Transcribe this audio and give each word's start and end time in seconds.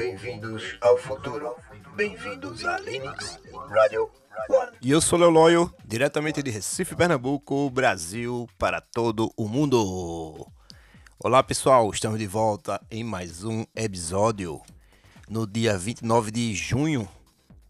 Bem-vindos 0.00 0.78
ao 0.80 0.96
futuro. 0.96 1.54
Bem-vindos 1.94 2.64
a 2.64 2.78
Linux 2.78 3.38
Radio 3.68 4.10
One. 4.48 4.70
E 4.80 4.90
eu 4.90 4.98
sou 4.98 5.18
Leo 5.18 5.28
Loyo, 5.28 5.74
diretamente 5.84 6.42
de 6.42 6.50
Recife, 6.50 6.96
Pernambuco, 6.96 7.68
Brasil, 7.68 8.48
para 8.58 8.80
todo 8.80 9.30
o 9.36 9.46
mundo. 9.46 10.50
Olá 11.22 11.42
pessoal, 11.42 11.90
estamos 11.90 12.18
de 12.18 12.26
volta 12.26 12.80
em 12.90 13.04
mais 13.04 13.44
um 13.44 13.66
episódio. 13.76 14.62
No 15.28 15.46
dia 15.46 15.76
29 15.76 16.30
de 16.30 16.54
junho, 16.54 17.06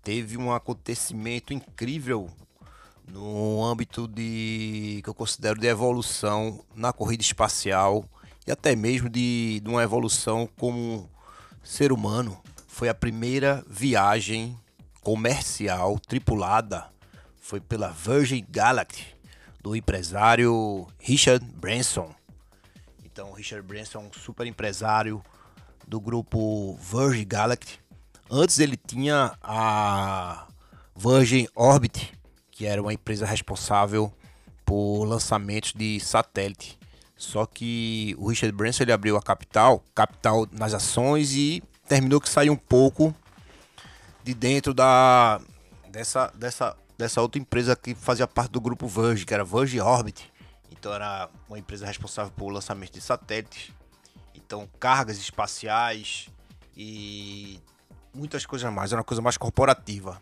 teve 0.01 0.39
um 0.39 0.53
acontecimento 0.53 1.53
incrível 1.53 2.31
no 3.09 3.65
âmbito 3.65 4.07
de 4.07 5.01
que 5.03 5.11
eu 5.11 5.15
considero 5.15 5.59
de 5.59 5.67
evolução 5.67 6.65
na 6.77 6.93
corrida 6.93 7.25
espacial 7.25 8.05
e 8.47 8.53
até 8.53 8.77
mesmo 8.77 9.09
de, 9.09 9.59
de 9.59 9.69
uma 9.69 9.83
evolução 9.83 10.49
como 10.57 11.10
ser 11.63 11.93
humano. 11.93 12.41
Foi 12.69 12.89
a 12.89 12.95
primeira 12.95 13.65
viagem 13.69 14.57
comercial 15.03 15.99
tripulada, 15.99 16.87
foi 17.41 17.61
pela 17.61 17.89
Virgin 17.89 18.45
Galactic 18.49 19.07
do 19.63 19.75
empresário 19.77 20.87
Richard 20.99 21.45
Branson. 21.45 22.15
Então, 23.05 23.33
Richard 23.33 23.67
Branson 23.67 23.99
é 23.99 24.03
um 24.03 24.13
super 24.13 24.47
empresário 24.47 25.23
do 25.87 26.01
grupo 26.01 26.77
Virgin 26.77 27.27
Galactic. 27.27 27.79
Antes 28.31 28.59
ele 28.59 28.77
tinha 28.77 29.37
a 29.43 30.47
Virgin 30.97 31.49
Orbit, 31.55 32.13
que 32.51 32.65
era 32.65 32.81
uma 32.81 32.93
empresa 32.93 33.27
responsável 33.27 34.13
por 34.65 35.05
lançamentos 35.05 35.73
de 35.73 35.99
satélite. 36.01 36.80
Só 37.21 37.45
que 37.45 38.17
o 38.19 38.31
Richard 38.31 38.51
Branson 38.57 38.83
ele 38.83 38.93
abriu 38.93 39.15
a 39.15 39.21
capital, 39.21 39.85
capital 39.95 40.47
nas 40.51 40.73
ações 40.73 41.35
e 41.35 41.63
terminou 41.87 42.19
que 42.19 42.31
saiu 42.31 42.55
um 42.55 42.57
pouco 42.57 43.15
de 44.25 44.33
dentro 44.33 44.73
da 44.73 45.39
dessa 45.91 46.33
dessa 46.35 46.75
dessa 46.97 47.21
outra 47.21 47.39
empresa 47.39 47.77
que 47.77 47.95
fazia 47.95 48.27
parte 48.27 48.53
do 48.53 48.61
grupo 48.61 48.89
Virgin, 48.89 49.27
que 49.27 49.35
era 49.35 49.45
Virgin 49.45 49.81
Orbit. 49.81 50.33
Então 50.71 50.95
era 50.95 51.29
uma 51.47 51.59
empresa 51.59 51.85
responsável 51.85 52.33
por 52.35 52.49
lançamento 52.49 52.95
de 52.95 53.03
satélites, 53.03 53.71
então 54.35 54.67
cargas 54.81 55.19
espaciais 55.19 56.31
e 56.75 57.61
muitas 58.15 58.47
coisas 58.47 58.73
mais. 58.73 58.93
Era 58.93 59.01
uma 59.01 59.05
coisa 59.05 59.21
mais 59.21 59.37
corporativa. 59.37 60.19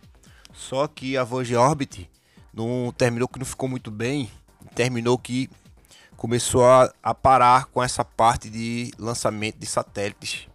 Só 0.52 0.88
que 0.88 1.16
a 1.16 1.22
Virgin 1.22 1.54
Orbit 1.54 2.10
não 2.52 2.92
terminou 2.92 3.28
que 3.28 3.38
não 3.38 3.46
ficou 3.46 3.68
muito 3.68 3.88
bem, 3.88 4.28
terminou 4.74 5.16
que 5.16 5.48
começou 6.18 6.66
a, 6.66 6.92
a 7.00 7.14
parar 7.14 7.66
com 7.66 7.80
essa 7.80 8.04
parte 8.04 8.50
de 8.50 8.90
lançamento 8.98 9.56
de 9.56 9.66
satélites 9.66 10.48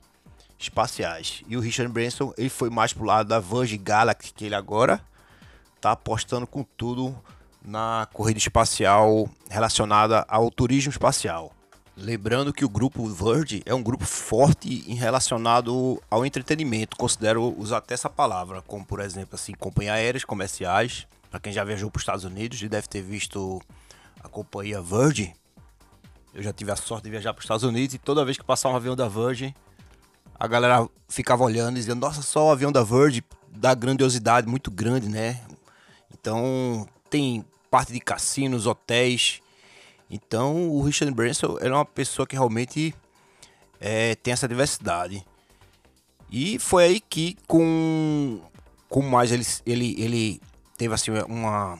espaciais. 0.59 1.41
E 1.47 1.55
o 1.55 1.61
Richard 1.61 1.91
Branson 1.91 2.33
ele 2.37 2.49
foi 2.49 2.69
mais 2.69 2.91
pro 2.91 3.05
lado 3.05 3.29
da 3.29 3.39
Virgin 3.39 3.81
Galactic, 3.81 4.35
que 4.35 4.45
ele 4.45 4.55
agora 4.55 5.01
tá 5.79 5.93
apostando 5.93 6.45
com 6.45 6.63
tudo 6.63 7.17
na 7.65 8.09
corrida 8.11 8.37
espacial 8.37 9.29
relacionada 9.49 10.25
ao 10.27 10.51
turismo 10.51 10.91
espacial. 10.91 11.53
Lembrando 11.95 12.51
que 12.51 12.65
o 12.65 12.69
grupo 12.69 13.07
Virgin 13.07 13.61
é 13.65 13.73
um 13.73 13.81
grupo 13.81 14.03
forte 14.03 14.83
em 14.85 14.95
relacionado 14.95 16.01
ao 16.09 16.25
entretenimento, 16.25 16.97
considero 16.97 17.55
usar 17.57 17.77
até 17.77 17.93
essa 17.93 18.09
palavra, 18.09 18.61
como 18.63 18.83
por 18.83 18.99
exemplo 18.99 19.35
assim, 19.35 19.53
companhias 19.53 19.95
aéreas 19.95 20.25
comerciais. 20.25 21.07
Para 21.31 21.39
quem 21.39 21.53
já 21.53 21.63
viajou 21.63 21.89
para 21.89 21.99
os 21.99 22.03
Estados 22.03 22.25
Unidos 22.25 22.61
e 22.61 22.67
deve 22.67 22.87
ter 22.87 23.01
visto 23.01 23.61
a 24.21 24.27
companhia 24.27 24.81
Virgin, 24.81 25.33
eu 26.33 26.41
já 26.41 26.51
tive 26.51 26.71
a 26.71 26.75
sorte 26.75 27.03
de 27.03 27.11
viajar 27.11 27.33
para 27.33 27.39
os 27.39 27.45
Estados 27.45 27.63
Unidos 27.63 27.93
e 27.93 27.97
toda 27.97 28.25
vez 28.25 28.37
que 28.37 28.43
passava 28.43 28.73
um 28.73 28.77
avião 28.77 28.95
da 28.95 29.07
Virgin, 29.07 29.53
a 30.39 30.47
galera 30.47 30.87
ficava 31.07 31.43
olhando 31.43 31.77
e 31.77 31.79
dizendo: 31.79 31.99
Nossa, 31.99 32.21
só 32.21 32.47
o 32.47 32.51
avião 32.51 32.71
da 32.71 32.83
Virgin 32.83 33.21
da 33.49 33.73
grandiosidade 33.75 34.47
muito 34.47 34.71
grande, 34.71 35.07
né? 35.07 35.39
Então 36.11 36.87
tem 37.09 37.45
parte 37.69 37.93
de 37.93 37.99
cassinos, 37.99 38.65
hotéis. 38.65 39.41
Então 40.09 40.69
o 40.69 40.81
Richard 40.81 41.13
Branson 41.13 41.57
era 41.61 41.73
uma 41.73 41.85
pessoa 41.85 42.25
que 42.25 42.35
realmente 42.35 42.95
é, 43.79 44.15
tem 44.15 44.33
essa 44.33 44.47
diversidade. 44.47 45.23
E 46.31 46.57
foi 46.57 46.83
aí 46.85 46.99
que 46.99 47.37
com, 47.47 48.41
com 48.89 49.03
mais 49.03 49.31
ele, 49.31 49.45
ele, 49.67 50.01
ele 50.01 50.41
teve 50.75 50.93
assim 50.93 51.11
uma 51.27 51.79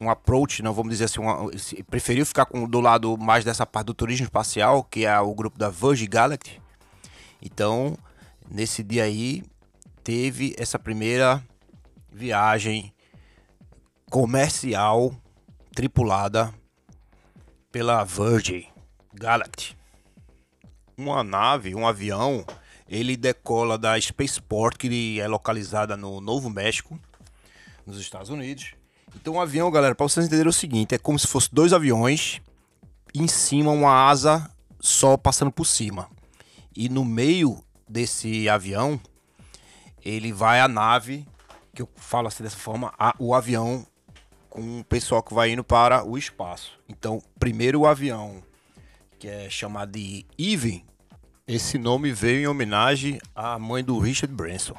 um 0.00 0.08
approach, 0.08 0.62
não 0.62 0.72
vamos 0.72 0.92
dizer 0.92 1.04
assim, 1.04 1.20
uma, 1.20 1.50
preferiu 1.90 2.24
ficar 2.24 2.46
com, 2.46 2.68
do 2.68 2.80
lado 2.80 3.16
mais 3.18 3.44
dessa 3.44 3.66
parte 3.66 3.86
do 3.86 3.94
turismo 3.94 4.24
espacial, 4.24 4.84
que 4.84 5.04
é 5.04 5.18
o 5.18 5.34
grupo 5.34 5.58
da 5.58 5.68
Virgin 5.68 6.08
Galactic. 6.08 6.60
Então, 7.42 7.96
nesse 8.48 8.82
dia 8.82 9.04
aí, 9.04 9.42
teve 10.04 10.54
essa 10.56 10.78
primeira 10.78 11.42
viagem 12.12 12.92
comercial 14.08 15.14
tripulada 15.74 16.54
pela 17.72 18.04
Virgin 18.04 18.66
Galactic. 19.12 19.76
Uma 20.96 21.22
nave, 21.22 21.74
um 21.74 21.86
avião, 21.86 22.44
ele 22.88 23.16
decola 23.16 23.76
da 23.76 24.00
Spaceport, 24.00 24.76
que 24.76 25.20
é 25.20 25.26
localizada 25.26 25.96
no 25.96 26.20
Novo 26.20 26.48
México, 26.48 26.98
nos 27.84 28.00
Estados 28.00 28.30
Unidos 28.30 28.77
então 29.20 29.34
o 29.34 29.40
avião, 29.40 29.68
galera, 29.68 29.96
para 29.96 30.08
vocês 30.08 30.26
entenderem 30.26 30.48
o 30.48 30.52
seguinte, 30.52 30.94
é 30.94 30.98
como 30.98 31.18
se 31.18 31.26
fosse 31.26 31.52
dois 31.52 31.72
aviões 31.72 32.40
em 33.12 33.26
cima 33.26 33.72
uma 33.72 33.90
asa 33.90 34.48
só 34.80 35.16
passando 35.16 35.50
por 35.50 35.64
cima. 35.64 36.08
E 36.74 36.88
no 36.88 37.04
meio 37.04 37.60
desse 37.88 38.48
avião, 38.48 39.00
ele 40.04 40.32
vai 40.32 40.60
a 40.60 40.68
nave, 40.68 41.26
que 41.74 41.82
eu 41.82 41.88
falo 41.96 42.28
assim 42.28 42.44
dessa 42.44 42.56
forma, 42.56 42.94
a, 42.96 43.12
o 43.18 43.34
avião 43.34 43.84
com 44.48 44.80
o 44.80 44.84
pessoal 44.84 45.20
que 45.20 45.34
vai 45.34 45.50
indo 45.50 45.64
para 45.64 46.04
o 46.04 46.16
espaço. 46.16 46.78
Então, 46.88 47.20
primeiro 47.40 47.80
o 47.80 47.86
avião, 47.86 48.40
que 49.18 49.26
é 49.26 49.50
chamado 49.50 49.92
de 49.92 50.24
Eve, 50.38 50.84
esse 51.46 51.76
nome 51.76 52.12
veio 52.12 52.40
em 52.42 52.46
homenagem 52.46 53.20
à 53.34 53.58
mãe 53.58 53.82
do 53.82 53.98
Richard 53.98 54.32
Branson. 54.32 54.76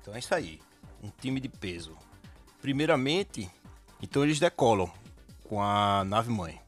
Então 0.00 0.14
é 0.14 0.20
isso 0.20 0.32
aí, 0.32 0.60
um 1.02 1.10
time 1.20 1.40
de 1.40 1.48
peso. 1.48 1.96
Primeiramente, 2.62 3.50
então 4.04 4.22
eles 4.22 4.38
decolam 4.38 4.90
com 5.44 5.62
a 5.62 6.04
nave 6.04 6.30
mãe. 6.30 6.60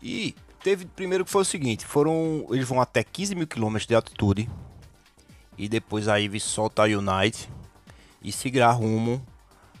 E 0.00 0.36
teve 0.62 0.84
primeiro 0.84 1.24
que 1.24 1.30
foi 1.30 1.42
o 1.42 1.44
seguinte, 1.44 1.84
foram 1.84 2.46
eles 2.50 2.68
vão 2.68 2.80
até 2.80 3.02
15 3.02 3.34
mil 3.34 3.46
quilômetros 3.46 3.88
de 3.88 3.94
altitude 3.94 4.48
e 5.58 5.68
depois 5.68 6.06
a 6.06 6.16
Ivy 6.16 6.38
solta 6.38 6.82
a 6.82 6.86
Unite 6.86 7.50
e 8.22 8.30
seguirá 8.30 8.70
rumo 8.70 9.20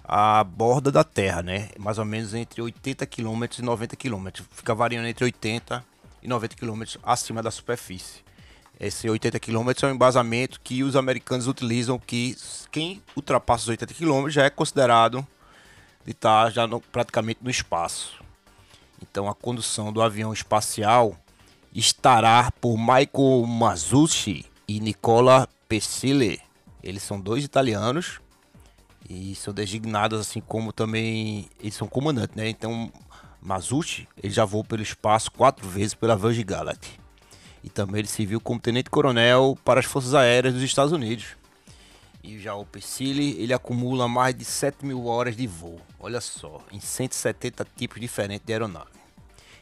à 0.02 0.42
borda 0.42 0.90
da 0.90 1.04
Terra, 1.04 1.42
né? 1.42 1.70
Mais 1.78 1.98
ou 1.98 2.04
menos 2.04 2.34
entre 2.34 2.60
80 2.60 3.06
km 3.06 3.44
e 3.56 3.62
90 3.62 3.96
km. 3.96 4.28
Fica 4.50 4.74
variando 4.74 5.06
entre 5.06 5.24
80 5.24 5.84
e 6.22 6.28
90 6.28 6.56
km 6.56 6.82
acima 7.04 7.40
da 7.40 7.52
superfície. 7.52 8.24
Esse 8.80 9.08
80 9.08 9.38
km 9.38 9.70
é 9.80 9.86
um 9.86 9.94
embasamento 9.94 10.60
que 10.60 10.82
os 10.82 10.96
americanos 10.96 11.46
utilizam 11.46 12.00
que 12.00 12.36
quem 12.72 13.00
ultrapassa 13.16 13.62
os 13.62 13.68
80 13.68 13.94
km 13.94 14.28
já 14.28 14.42
é 14.44 14.50
considerado 14.50 15.24
de 16.04 16.12
estar 16.12 16.50
já 16.50 16.66
no, 16.66 16.80
praticamente 16.80 17.40
no 17.42 17.50
espaço. 17.50 18.22
Então 19.02 19.28
a 19.28 19.34
condução 19.34 19.92
do 19.92 20.02
avião 20.02 20.32
espacial 20.32 21.16
estará 21.74 22.50
por 22.60 22.76
Michael 22.76 23.46
Mazzucci 23.46 24.44
e 24.68 24.80
Nicola 24.80 25.48
Pesile. 25.68 26.40
Eles 26.82 27.02
são 27.02 27.20
dois 27.20 27.44
italianos 27.44 28.20
e 29.08 29.34
são 29.34 29.52
designados 29.52 30.20
assim 30.20 30.40
como 30.40 30.72
também 30.72 31.48
eles 31.60 31.74
são 31.74 31.88
comandantes, 31.88 32.36
né? 32.36 32.48
Então 32.48 32.92
Mazzucci 33.40 34.08
ele 34.22 34.32
já 34.32 34.44
voou 34.44 34.64
pelo 34.64 34.82
espaço 34.82 35.30
quatro 35.30 35.68
vezes 35.68 35.94
pela 35.94 36.16
Virgin 36.16 36.44
Galactic 36.44 37.04
e 37.64 37.70
também 37.70 38.00
ele 38.00 38.08
serviu 38.08 38.40
como 38.40 38.60
tenente-coronel 38.60 39.56
para 39.64 39.80
as 39.80 39.86
Forças 39.86 40.14
Aéreas 40.14 40.52
dos 40.52 40.62
Estados 40.62 40.92
Unidos. 40.92 41.28
E 42.26 42.40
já 42.40 42.54
o 42.54 42.64
Pesile, 42.64 43.36
ele 43.38 43.52
acumula 43.52 44.08
mais 44.08 44.34
de 44.34 44.46
7 44.46 44.86
mil 44.86 45.04
horas 45.04 45.36
de 45.36 45.46
voo, 45.46 45.78
olha 46.00 46.22
só, 46.22 46.58
em 46.72 46.80
170 46.80 47.66
tipos 47.76 48.00
diferentes 48.00 48.46
de 48.46 48.52
aeronave. 48.54 48.88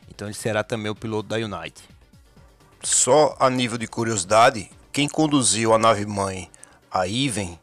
Então 0.08 0.28
ele 0.28 0.34
será 0.34 0.62
também 0.62 0.88
o 0.88 0.94
piloto 0.94 1.28
da 1.28 1.36
United. 1.36 1.82
Só 2.80 3.34
a 3.40 3.50
nível 3.50 3.76
de 3.76 3.88
curiosidade, 3.88 4.70
quem 4.92 5.08
conduziu 5.08 5.74
a 5.74 5.78
nave 5.78 6.06
mãe, 6.06 6.48
a 6.88 7.04
Iven, 7.04 7.58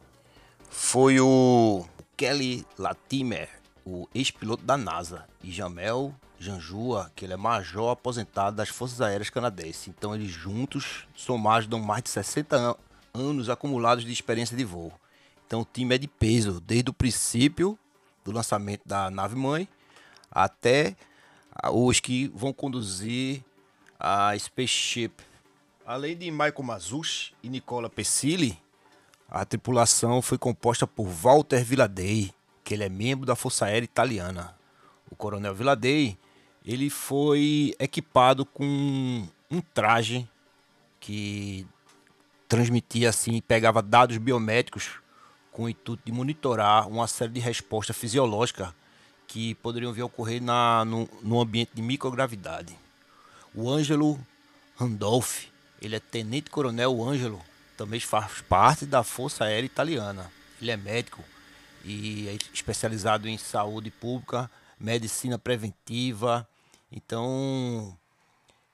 foi 0.69 1.21
o 1.21 1.85
Kelly 2.17 2.67
Latimer, 2.77 3.47
o 3.85 4.05
ex-piloto 4.13 4.65
da 4.65 4.75
NASA, 4.75 5.23
e 5.41 5.49
Jamel 5.49 6.13
Janjua, 6.37 7.09
que 7.15 7.23
ele 7.23 7.33
é 7.33 7.37
major 7.37 7.89
aposentado 7.89 8.57
das 8.57 8.67
Forças 8.67 8.99
Aéreas 8.99 9.29
Canadenses. 9.29 9.87
Então 9.87 10.13
eles 10.13 10.29
juntos, 10.29 11.07
somados, 11.15 11.67
dão 11.67 11.79
mais 11.79 12.03
de 12.03 12.09
60 12.09 12.57
an 12.57 12.75
anos 13.13 13.49
acumulados 13.49 14.03
de 14.05 14.11
experiência 14.11 14.55
de 14.55 14.63
voo. 14.63 14.91
Então 15.45 15.61
o 15.61 15.67
time 15.71 15.95
é 15.95 15.97
de 15.97 16.07
peso, 16.07 16.59
desde 16.59 16.89
o 16.89 16.93
princípio 16.93 17.77
do 18.23 18.31
lançamento 18.31 18.81
da 18.85 19.09
nave-mãe 19.09 19.67
até 20.31 20.95
os 21.71 21.99
que 21.99 22.27
vão 22.35 22.53
conduzir 22.53 23.43
a 23.99 24.37
Spaceship. 24.37 25.11
Além 25.85 26.15
de 26.15 26.29
Michael 26.29 26.63
Mazuchi 26.63 27.33
e 27.41 27.49
Nicola 27.49 27.89
Pesili, 27.89 28.57
A 29.31 29.45
tripulação 29.45 30.23
foi 30.23 30.39
composta 30.39 30.87
por 30.87 31.05
Walter 31.05 31.63
Villadei, 31.63 32.31
que 32.63 32.73
ele 32.73 32.83
é 32.83 32.89
membro 32.89 33.27
da 33.27 33.35
Força 33.35 33.65
Aérea 33.65 33.85
Italiana. 33.85 34.55
O 35.09 35.15
coronel 35.15 35.53
Villadei, 35.53 36.17
ele 36.65 36.89
foi 36.89 37.75
equipado 37.77 38.43
com 38.43 39.27
um 39.51 39.61
traje 39.61 40.27
que 40.99 41.67
transmitia 42.49 43.09
assim, 43.09 43.39
pegava 43.39 43.81
dados 43.81 44.17
biométricos 44.17 44.99
com 45.51 45.63
o 45.63 45.69
intuito 45.69 46.03
de 46.03 46.11
monitorar 46.11 46.87
uma 46.87 47.07
série 47.07 47.33
de 47.33 47.39
respostas 47.39 47.95
fisiológicas 47.95 48.73
que 49.27 49.53
poderiam 49.55 49.93
vir 49.93 50.01
a 50.01 50.05
ocorrer 50.05 50.41
na, 50.41 50.83
no, 50.83 51.07
no 51.21 51.39
ambiente 51.39 51.71
de 51.75 51.81
microgravidade. 51.81 52.75
O 53.53 53.69
Ângelo 53.69 54.19
Randolph, 54.75 55.45
ele 55.79 55.95
é 55.95 55.99
tenente-coronel 55.99 57.03
Ângelo, 57.03 57.39
também 57.77 57.99
faz 57.99 58.41
parte 58.41 58.85
da 58.85 59.03
Força 59.03 59.45
Aérea 59.45 59.65
Italiana. 59.65 60.31
Ele 60.59 60.71
é 60.71 60.77
médico 60.77 61.23
e 61.85 62.27
é 62.27 62.37
especializado 62.53 63.29
em 63.29 63.37
saúde 63.37 63.91
pública, 63.91 64.49
medicina 64.79 65.37
preventiva. 65.37 66.47
Então, 66.91 67.95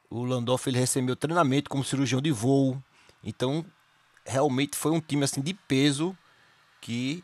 o 0.09 0.23
Landolf 0.23 0.65
recebeu 0.67 1.15
treinamento 1.15 1.69
como 1.69 1.83
cirurgião 1.83 2.21
de 2.21 2.31
voo. 2.31 2.81
Então, 3.25 3.65
realmente 4.23 4.77
foi 4.77 4.91
um 4.91 5.01
time 5.01 5.23
assim 5.23 5.41
de 5.41 5.53
peso 5.53 6.15
que 6.79 7.23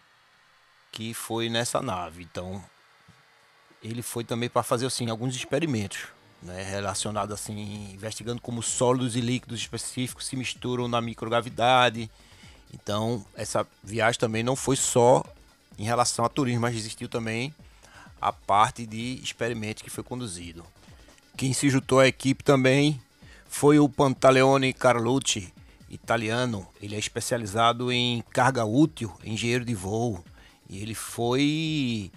que 0.92 1.14
foi 1.14 1.48
nessa 1.48 1.82
nave. 1.82 2.24
Então, 2.24 2.62
ele 3.82 4.02
foi 4.02 4.26
também 4.26 4.50
para 4.50 4.62
fazer 4.62 4.86
assim 4.86 5.10
alguns 5.10 5.34
experimentos, 5.36 6.08
né, 6.42 6.64
relacionados 6.64 7.34
assim, 7.34 7.94
investigando 7.94 8.42
como 8.42 8.62
sólidos 8.62 9.16
e 9.16 9.22
líquidos 9.22 9.62
específicos 9.62 10.26
se 10.26 10.36
misturam 10.36 10.90
na 10.90 11.00
microgravidade. 11.00 12.12
Então, 12.74 13.26
essa 13.36 13.66
viagem 13.82 14.20
também 14.20 14.44
não 14.44 14.56
foi 14.56 14.76
só 14.76 15.24
em 15.78 15.84
relação 15.84 16.26
a 16.26 16.30
turismo, 16.30 16.62
mas 16.62 16.76
existiu 16.76 17.08
também 17.08 17.56
a 18.20 18.34
parte 18.34 18.86
de 18.86 19.20
experimentos 19.24 19.82
que 19.82 19.90
foi 19.90 20.04
conduzido. 20.04 20.66
Quem 21.38 21.54
se 21.54 21.70
juntou 21.70 22.00
à 22.00 22.08
equipe 22.08 22.44
também 22.44 23.02
foi 23.50 23.80
o 23.80 23.90
Pantaleone 23.90 24.74
Carlucci, 24.74 25.54
italiano. 25.92 26.66
Ele 26.82 26.96
é 26.96 27.00
especializado 27.00 27.92
em 27.92 28.24
carga 28.32 28.66
útil, 28.66 29.14
engenheiro 29.24 29.66
de 29.66 29.76
voo. 29.76 30.24
E 30.70 30.82
ele 30.82 30.96
foi 30.96 32.12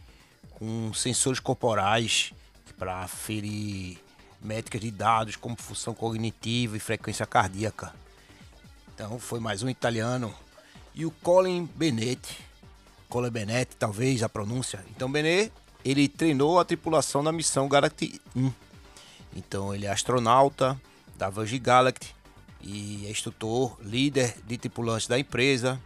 com 0.50 0.94
sensores 0.94 1.40
corporais 1.40 2.32
para 2.78 3.02
aferir 3.02 3.98
métricas 4.40 4.80
de 4.80 4.90
dados 4.90 5.36
como 5.36 5.56
função 5.56 5.92
cognitiva 5.92 6.76
e 6.76 6.80
frequência 6.80 7.26
cardíaca. 7.26 7.92
Então 8.94 9.18
foi 9.18 9.40
mais 9.40 9.62
um 9.62 9.68
italiano. 9.68 10.32
E 10.94 11.04
o 11.04 11.10
Colin 11.10 11.68
Benetti, 11.74 12.38
Colin 13.08 13.30
Benetti, 13.30 13.74
talvez 13.76 14.22
a 14.22 14.28
pronúncia. 14.28 14.84
Então 14.94 15.10
Benet, 15.10 15.52
ele 15.84 16.06
treinou 16.06 16.60
a 16.60 16.64
tripulação 16.64 17.24
da 17.24 17.32
missão 17.32 17.68
Galaxy 17.68 18.20
1. 18.36 18.52
Então 19.34 19.74
ele 19.74 19.86
é 19.86 19.90
astronauta 19.90 20.80
da 21.16 21.28
Virgin 21.28 21.60
Galactic 21.60 22.14
e 22.64 23.06
é 23.06 23.10
instrutor, 23.10 23.76
líder 23.82 24.34
de 24.46 24.56
tripulantes 24.56 25.06
da 25.06 25.18
empresa. 25.18 25.78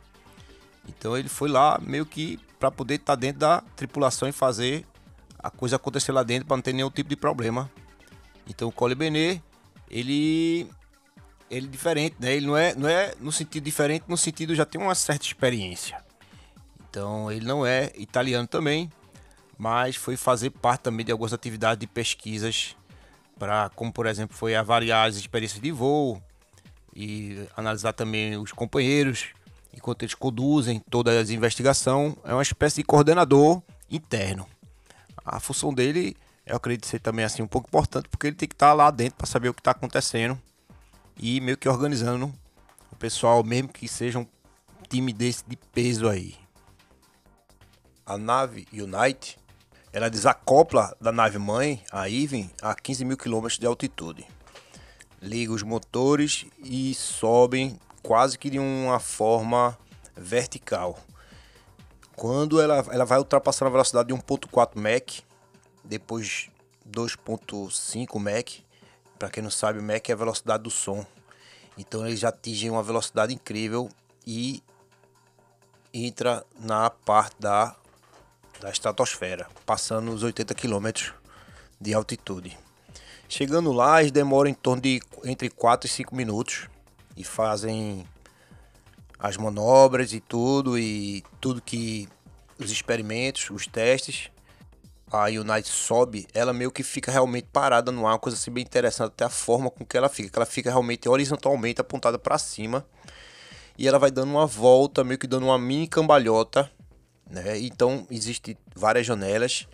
Então 0.88 1.18
ele 1.18 1.28
foi 1.28 1.48
lá 1.48 1.78
meio 1.82 2.06
que 2.06 2.38
para 2.58 2.70
poder 2.70 2.94
estar 2.94 3.16
tá 3.16 3.20
dentro 3.20 3.40
da 3.40 3.60
tripulação 3.74 4.28
e 4.28 4.32
fazer 4.32 4.86
a 5.38 5.50
coisa 5.50 5.76
acontecer 5.76 6.12
lá 6.12 6.22
dentro 6.22 6.46
para 6.46 6.56
não 6.56 6.62
ter 6.62 6.72
nenhum 6.72 6.90
tipo 6.90 7.10
de 7.10 7.16
problema. 7.16 7.70
Então 8.46 8.68
o 8.68 8.72
Cole 8.72 8.94
Benet, 8.94 9.42
ele 9.90 10.70
ele 11.50 11.66
é 11.66 11.70
diferente, 11.70 12.16
né? 12.20 12.34
Ele 12.34 12.46
não 12.46 12.56
é 12.56 12.74
não 12.74 12.88
é 12.88 13.12
no 13.20 13.32
sentido 13.32 13.64
diferente, 13.64 14.04
no 14.06 14.16
sentido 14.16 14.54
já 14.54 14.64
tem 14.64 14.80
uma 14.80 14.94
certa 14.94 15.26
experiência. 15.26 16.02
Então 16.88 17.30
ele 17.30 17.44
não 17.44 17.66
é 17.66 17.92
italiano 17.96 18.46
também, 18.46 18.90
mas 19.58 19.96
foi 19.96 20.16
fazer 20.16 20.50
parte 20.50 20.82
também 20.82 21.04
de 21.04 21.10
algumas 21.10 21.32
atividades 21.32 21.80
de 21.80 21.88
pesquisas 21.88 22.76
para 23.36 23.68
como 23.70 23.92
por 23.92 24.06
exemplo 24.06 24.36
foi 24.36 24.54
avaliar 24.54 25.08
as 25.08 25.16
experiências 25.16 25.60
de 25.60 25.70
voo 25.70 26.22
e 26.94 27.46
analisar 27.56 27.92
também 27.92 28.36
os 28.36 28.52
companheiros 28.52 29.28
enquanto 29.78 30.02
eles 30.02 30.14
conduzem 30.14 30.80
toda 30.90 31.10
a 31.10 31.32
investigação, 31.32 32.16
é 32.24 32.32
uma 32.32 32.42
espécie 32.42 32.76
de 32.76 32.84
coordenador 32.84 33.62
interno. 33.90 34.46
A 35.24 35.40
função 35.40 35.72
dele, 35.72 36.16
eu 36.44 36.56
acredito 36.56 36.86
ser 36.86 37.00
também 37.00 37.24
assim 37.24 37.42
um 37.42 37.46
pouco 37.46 37.68
importante, 37.68 38.08
porque 38.08 38.26
ele 38.26 38.36
tem 38.36 38.48
que 38.48 38.54
estar 38.54 38.72
lá 38.72 38.90
dentro 38.90 39.16
para 39.16 39.26
saber 39.26 39.48
o 39.48 39.54
que 39.54 39.60
está 39.60 39.70
acontecendo 39.70 40.38
e 41.16 41.40
meio 41.40 41.56
que 41.56 41.68
organizando 41.68 42.32
o 42.90 42.96
pessoal, 42.96 43.42
mesmo 43.44 43.68
que 43.68 43.86
seja 43.88 44.18
um 44.18 44.26
time 44.88 45.12
desse 45.12 45.44
de 45.46 45.56
peso 45.56 46.08
aí. 46.08 46.34
A 48.04 48.16
nave 48.16 48.66
Unite, 48.72 49.38
ela 49.92 50.08
desacopla 50.08 50.96
da 51.00 51.12
nave 51.12 51.38
mãe, 51.38 51.82
a 51.92 52.08
Iven, 52.08 52.50
a 52.62 52.74
15 52.74 53.04
mil 53.04 53.16
quilômetros 53.16 53.58
de 53.58 53.66
altitude. 53.66 54.26
Liga 55.20 55.52
os 55.52 55.62
motores 55.62 56.46
e 56.62 56.94
sobem 56.94 57.78
quase 58.02 58.38
que 58.38 58.50
de 58.50 58.58
uma 58.58 59.00
forma 59.00 59.76
vertical. 60.16 60.98
Quando 62.16 62.60
ela, 62.60 62.84
ela 62.90 63.04
vai 63.04 63.18
ultrapassar 63.18 63.66
a 63.66 63.70
velocidade 63.70 64.08
de 64.08 64.14
1.4 64.14 64.76
Mach, 64.76 65.22
depois 65.84 66.50
2.5 66.88 68.18
Mach, 68.18 68.60
para 69.18 69.30
quem 69.30 69.42
não 69.42 69.50
sabe, 69.50 69.80
Mach 69.80 70.08
é 70.08 70.12
a 70.12 70.16
velocidade 70.16 70.62
do 70.62 70.70
som. 70.70 71.04
Então 71.76 72.06
eles 72.06 72.24
atingem 72.24 72.70
uma 72.70 72.82
velocidade 72.82 73.32
incrível 73.32 73.88
e 74.26 74.62
entra 75.92 76.44
na 76.58 76.90
parte 76.90 77.36
da, 77.38 77.76
da 78.60 78.70
estratosfera, 78.70 79.48
passando 79.64 80.12
os 80.12 80.22
80 80.22 80.54
km 80.54 81.12
de 81.80 81.94
altitude. 81.94 82.58
Chegando 83.28 83.72
lá, 83.72 84.00
eles 84.00 84.10
demoram 84.10 84.48
em 84.48 84.54
torno 84.54 84.80
de 84.80 85.02
entre 85.22 85.50
4 85.50 85.86
e 85.86 85.90
5 85.90 86.16
minutos 86.16 86.66
e 87.14 87.22
fazem 87.22 88.06
as 89.18 89.36
manobras 89.36 90.14
e 90.14 90.20
tudo 90.20 90.78
e 90.78 91.22
tudo 91.38 91.60
que 91.60 92.08
os 92.58 92.70
experimentos, 92.70 93.50
os 93.50 93.66
testes. 93.66 94.30
A 95.10 95.26
Unite 95.26 95.68
sobe, 95.68 96.26
ela 96.32 96.52
meio 96.52 96.70
que 96.70 96.82
fica 96.82 97.10
realmente 97.10 97.48
parada 97.52 97.90
no 97.92 98.06
ar, 98.06 98.12
uma 98.12 98.18
coisa 98.18 98.36
assim 98.36 98.50
bem 98.50 98.62
interessante, 98.62 99.08
até 99.08 99.24
a 99.24 99.30
forma 99.30 99.70
com 99.70 99.84
que 99.84 99.96
ela 99.96 100.08
fica, 100.08 100.28
que 100.28 100.38
ela 100.38 100.46
fica 100.46 100.70
realmente 100.70 101.08
horizontalmente 101.08 101.80
apontada 101.80 102.18
para 102.18 102.38
cima. 102.38 102.86
E 103.76 103.86
ela 103.86 103.98
vai 103.98 104.10
dando 104.10 104.30
uma 104.30 104.46
volta, 104.46 105.04
meio 105.04 105.18
que 105.18 105.26
dando 105.26 105.46
uma 105.46 105.58
mini 105.58 105.86
cambalhota, 105.86 106.70
né? 107.28 107.58
Então, 107.58 108.06
existe 108.10 108.56
várias 108.74 109.06
janelas 109.06 109.66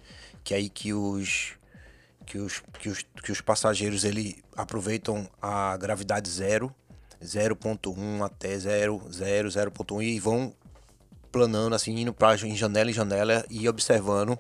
que 0.45 0.55
é 0.55 0.59
aí 0.59 0.69
que 0.69 0.93
os 0.93 1.57
que 2.27 2.39
os, 2.39 2.63
que 2.79 2.89
os, 2.89 3.05
que 3.23 3.33
os 3.33 3.41
passageiros 3.41 4.05
ele 4.05 4.43
aproveitam 4.57 5.29
a 5.41 5.77
gravidade 5.77 6.29
zero 6.31 6.75
0.1 7.25 8.25
até 8.25 8.59
0, 8.59 9.03
0, 9.11 9.49
0.1 9.49 10.03
e 10.03 10.21
vão 10.21 10.55
planando 11.33 11.75
assim, 11.75 11.99
indo 11.99 12.13
para 12.13 12.37
em 12.47 12.55
janela 12.55 12.91
em 12.91 12.95
janela 12.95 13.45
e 13.51 13.69
observando 13.69 14.39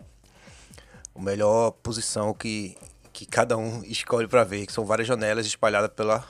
a 1.14 1.20
melhor 1.20 1.70
posição 1.70 2.34
que, 2.34 2.76
que 3.12 3.24
cada 3.24 3.56
um 3.56 3.82
escolhe 3.84 4.28
para 4.28 4.44
ver, 4.44 4.66
que 4.66 4.72
são 4.72 4.84
várias 4.84 5.08
janelas 5.08 5.46
espalhadas 5.46 5.90
pela, 5.90 6.24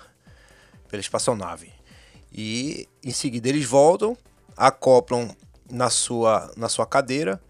pela 0.89 1.01
espaçonave. 1.01 1.73
E 2.33 2.89
em 3.03 3.13
seguida 3.13 3.49
eles 3.49 3.65
voltam, 3.65 4.17
acoplam 4.57 5.35
na 5.71 5.91
sua, 5.91 6.53
na 6.57 6.69
sua 6.69 6.87
cadeira 6.87 7.41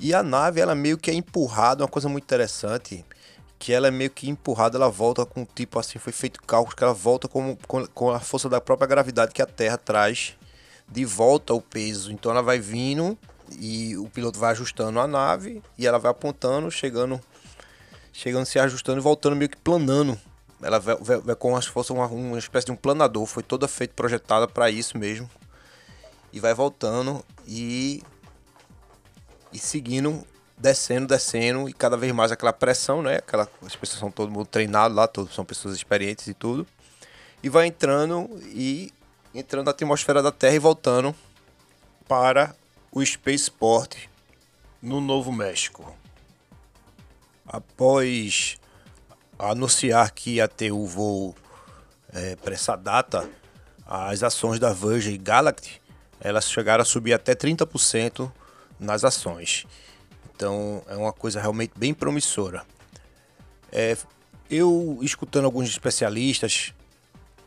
e 0.00 0.14
a 0.14 0.22
nave 0.22 0.60
ela 0.60 0.74
meio 0.74 0.96
que 0.96 1.10
é 1.10 1.14
empurrada, 1.14 1.84
uma 1.84 1.88
coisa 1.88 2.08
muito 2.08 2.24
interessante 2.24 3.04
que 3.58 3.74
ela 3.74 3.88
é 3.88 3.90
meio 3.90 4.10
que 4.10 4.30
empurrada, 4.30 4.78
ela 4.78 4.88
volta 4.88 5.26
com 5.26 5.44
tipo 5.44 5.78
assim, 5.78 5.98
foi 5.98 6.14
feito 6.14 6.40
cálculo 6.42 6.74
que 6.74 6.82
ela 6.82 6.94
volta 6.94 7.28
com, 7.28 7.54
com, 7.68 7.86
com, 7.88 8.10
a 8.10 8.18
força 8.18 8.48
da 8.48 8.58
própria 8.58 8.88
gravidade 8.88 9.32
que 9.32 9.42
a 9.42 9.46
Terra 9.46 9.76
traz 9.76 10.34
de 10.88 11.04
volta 11.04 11.52
o 11.52 11.60
peso. 11.60 12.10
Então 12.10 12.32
ela 12.32 12.42
vai 12.42 12.58
vindo 12.58 13.18
e 13.58 13.98
o 13.98 14.08
piloto 14.08 14.38
vai 14.38 14.52
ajustando 14.52 14.98
a 14.98 15.06
nave 15.06 15.62
e 15.76 15.86
ela 15.86 15.98
vai 15.98 16.10
apontando, 16.10 16.70
chegando, 16.70 17.20
chegando 18.10 18.46
se 18.46 18.58
ajustando 18.58 18.98
e 18.98 19.02
voltando 19.02 19.36
meio 19.36 19.50
que 19.50 19.58
planando. 19.58 20.18
Ela 20.62 20.78
vai, 20.78 20.96
vai, 20.96 21.18
vai 21.18 21.36
como 21.36 21.60
se 21.60 21.68
fosse 21.68 21.92
uma, 21.92 22.06
uma 22.06 22.38
espécie 22.38 22.64
de 22.64 22.72
um 22.72 22.76
planador, 22.76 23.26
foi 23.26 23.42
toda 23.42 23.68
feita 23.68 23.92
projetada 23.94 24.48
para 24.48 24.70
isso 24.70 24.96
mesmo. 24.96 25.28
E 26.32 26.40
vai 26.40 26.54
voltando 26.54 27.22
e 27.46 28.02
e 29.52 29.58
seguindo 29.58 30.24
descendo, 30.60 31.06
descendo, 31.06 31.68
e 31.68 31.72
cada 31.72 31.96
vez 31.96 32.12
mais 32.12 32.30
aquela 32.30 32.52
pressão, 32.52 33.02
né? 33.02 33.16
Aquela, 33.16 33.48
as 33.64 33.74
pessoas 33.74 33.98
são 33.98 34.10
todo 34.10 34.30
mundo 34.30 34.46
treinado 34.46 34.94
lá, 34.94 35.08
todos 35.08 35.34
são 35.34 35.44
pessoas 35.44 35.74
experientes 35.74 36.26
e 36.26 36.34
tudo. 36.34 36.66
E 37.42 37.48
vai 37.48 37.66
entrando 37.66 38.28
e 38.44 38.92
entrando 39.34 39.66
na 39.66 39.70
atmosfera 39.70 40.22
da 40.22 40.30
Terra 40.30 40.56
e 40.56 40.58
voltando 40.58 41.14
para 42.06 42.54
o 42.92 43.04
Spaceport 43.04 43.96
no 44.82 45.00
Novo 45.00 45.32
México. 45.32 45.96
Após 47.46 48.58
anunciar 49.38 50.10
que 50.10 50.34
ia 50.34 50.46
ter 50.46 50.70
o 50.70 50.86
voo 50.86 51.34
é, 52.12 52.36
para 52.36 52.52
essa 52.52 52.76
data, 52.76 53.28
as 53.86 54.22
ações 54.22 54.60
da 54.60 54.72
Virgin 54.72 55.18
Galactic 55.20 55.80
elas 56.20 56.50
chegaram 56.50 56.82
a 56.82 56.84
subir 56.84 57.14
até 57.14 57.34
30% 57.34 58.30
nas 58.80 59.04
ações. 59.04 59.66
Então 60.34 60.82
é 60.88 60.96
uma 60.96 61.12
coisa 61.12 61.40
realmente 61.40 61.72
bem 61.76 61.92
promissora. 61.92 62.64
É, 63.70 63.96
eu 64.50 64.98
escutando 65.02 65.44
alguns 65.44 65.68
especialistas 65.68 66.74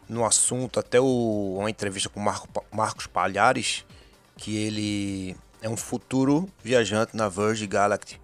no 0.08 0.26
assunto, 0.26 0.80
até 0.80 1.00
o, 1.00 1.58
uma 1.60 1.70
entrevista 1.70 2.08
com 2.08 2.20
Marco, 2.20 2.48
Marcos 2.72 3.08
Palhares, 3.08 3.86
que 4.38 4.56
ele 4.56 5.36
é 5.62 5.68
um 5.68 5.78
futuro 5.78 6.48
viajante 6.64 7.16
na 7.16 7.28
Virgin 7.28 7.68
Galactic. 7.68 8.20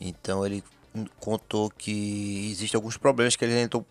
Então 0.00 0.44
ele 0.44 0.62
contou 1.18 1.70
que 1.70 2.50
existem 2.50 2.76
alguns 2.76 2.96
problemas 2.96 3.34
que 3.34 3.44
ele 3.44 3.54
tentou 3.54 3.86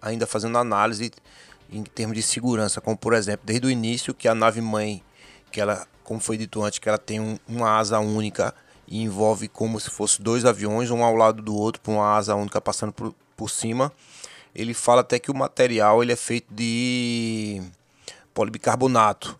ainda 0.00 0.26
fazendo 0.26 0.56
análise 0.58 1.10
em 1.70 1.82
termos 1.82 2.16
de 2.16 2.22
segurança, 2.22 2.80
como 2.80 2.96
por 2.96 3.14
exemplo, 3.14 3.46
desde 3.46 3.66
o 3.66 3.70
início 3.70 4.14
que 4.14 4.28
a 4.28 4.34
nave 4.34 4.60
mãe, 4.60 5.02
que 5.50 5.60
ela, 5.60 5.86
como 6.04 6.20
foi 6.20 6.36
dito 6.36 6.62
antes, 6.62 6.78
que 6.78 6.88
ela 6.88 6.98
tem 6.98 7.20
um, 7.20 7.38
uma 7.48 7.78
asa 7.78 7.98
única 7.98 8.54
e 8.86 9.02
envolve 9.02 9.48
como 9.48 9.78
se 9.78 9.90
fosse 9.90 10.20
dois 10.20 10.44
aviões, 10.44 10.90
um 10.90 11.04
ao 11.04 11.14
lado 11.14 11.42
do 11.42 11.54
outro, 11.54 11.80
por 11.80 11.92
uma 11.92 12.16
asa 12.16 12.34
única 12.34 12.60
passando 12.60 12.92
por, 12.92 13.14
por 13.36 13.48
cima. 13.48 13.92
Ele 14.54 14.74
fala 14.74 15.02
até 15.02 15.18
que 15.18 15.30
o 15.30 15.34
material 15.34 16.02
ele 16.02 16.12
é 16.12 16.16
feito 16.16 16.52
de 16.52 17.62
polibicarbonato, 18.34 19.38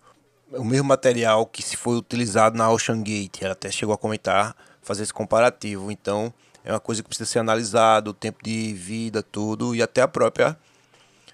o 0.53 0.65
mesmo 0.65 0.89
material 0.89 1.47
que 1.47 1.63
se 1.63 1.77
foi 1.77 1.97
utilizado 1.97 2.57
na 2.57 2.71
Ocean 2.71 3.03
Gate. 3.03 3.43
Ela 3.43 3.53
até 3.53 3.71
chegou 3.71 3.95
a 3.95 3.99
comentar, 3.99 4.57
fazer 4.83 5.03
esse 5.03 5.13
comparativo. 5.13 5.91
Então, 5.91 6.33
é 6.65 6.73
uma 6.73 6.81
coisa 6.81 7.03
que 7.03 7.09
precisa 7.09 7.29
ser 7.29 7.39
analisado, 7.41 8.11
o 8.11 8.15
tempo 8.15 8.39
de 8.43 8.73
vida, 8.73 9.23
tudo, 9.23 9.75
e 9.75 9.83
até 9.83 10.03
a 10.03 10.09
própria 10.09 10.57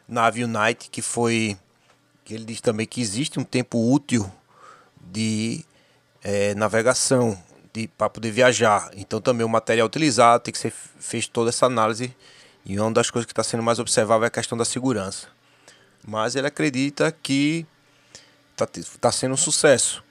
nave 0.09 0.45
Unite, 0.45 0.89
que 0.91 1.03
foi. 1.03 1.59
que 2.25 2.35
ele 2.35 2.45
diz 2.45 2.61
também 2.61 2.87
que 2.87 3.01
existe 3.01 3.39
um 3.39 3.45
tempo 3.45 3.93
útil 3.93 4.31
de 5.11 5.65
é, 6.23 6.55
navegação 6.55 7.39
para 7.99 8.09
poder 8.09 8.31
viajar. 8.31 8.91
Então 8.95 9.21
também 9.21 9.45
o 9.45 9.49
material 9.49 9.87
utilizado 9.87 10.45
tem 10.45 10.53
que 10.53 10.59
ser 10.59 10.73
feito 10.73 11.31
toda 11.31 11.51
essa 11.51 11.67
análise. 11.67 12.15
E 12.65 12.79
uma 12.81 12.91
das 12.91 13.11
coisas 13.11 13.27
que 13.27 13.33
está 13.33 13.45
sendo 13.45 13.63
mais 13.63 13.79
observável 13.79 14.25
é 14.25 14.29
a 14.29 14.31
questão 14.31 14.57
da 14.57 14.65
segurança. 14.65 15.29
Mas 16.07 16.35
ele 16.35 16.47
acredita 16.47 17.13
que 17.13 17.67
está 18.53 18.67
tá 19.01 19.13
sendo 19.13 19.35
um 19.35 19.37
sucesso. 19.37 20.03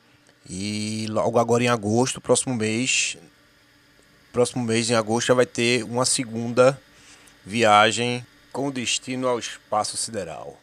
E 0.47 1.07
logo 1.09 1.39
agora 1.39 1.63
em 1.63 1.67
agosto, 1.67 2.21
próximo 2.21 2.53
mês, 2.53 3.17
próximo 4.31 4.63
mês, 4.63 4.89
em 4.89 4.93
agosto, 4.93 5.27
já 5.27 5.33
vai 5.33 5.45
ter 5.45 5.83
uma 5.83 6.05
segunda 6.05 6.79
viagem 7.43 8.25
com 8.51 8.71
destino 8.71 9.27
ao 9.27 9.39
espaço 9.39 9.97
sideral. 9.97 10.59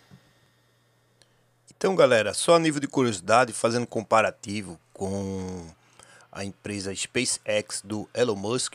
Então, 1.83 1.97
galera, 1.97 2.33
só 2.33 2.55
a 2.55 2.59
nível 2.61 2.81
de 2.81 2.87
curiosidade, 2.87 3.53
fazendo 3.53 3.89
comparativo 3.89 4.79
com 4.95 5.67
a 6.31 6.45
empresa 6.45 6.95
SpaceX 6.95 7.83
do 7.83 8.09
Elon 8.15 8.37
Musk, 8.37 8.75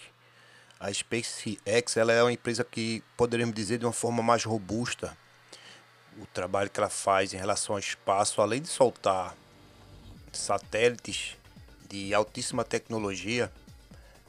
a 0.78 0.92
SpaceX 0.92 1.96
ela 1.96 2.12
é 2.12 2.22
uma 2.22 2.34
empresa 2.34 2.66
que 2.66 3.02
poderíamos 3.16 3.56
dizer 3.56 3.78
de 3.78 3.86
uma 3.86 3.94
forma 3.94 4.22
mais 4.22 4.44
robusta. 4.44 5.18
O 6.22 6.26
trabalho 6.26 6.70
que 6.70 6.82
ela 6.82 6.90
faz 6.90 7.34
em 7.34 7.38
relação 7.38 7.76
ao 7.76 7.80
espaço, 7.80 8.42
além 8.42 8.62
de 8.62 8.68
soltar 8.68 9.38
satélites 10.34 11.38
de 11.88 12.14
altíssima 12.14 12.66
tecnologia, 12.66 13.50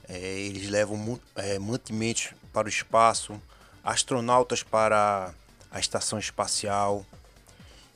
é, 0.09 0.21
eles 0.21 0.71
levam 0.71 1.19
é, 1.35 1.59
mantimentos 1.59 2.33
para 2.53 2.67
o 2.67 2.69
espaço, 2.69 3.43
astronautas 3.83 4.63
para 4.63 5.35
a 5.69 5.81
estação 5.81 6.17
espacial. 6.17 7.05